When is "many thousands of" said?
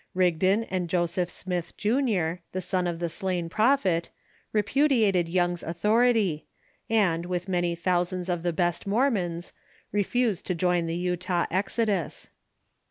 7.47-8.41